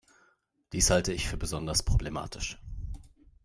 [0.73, 2.57] Dies halte ich für besonders problematisch.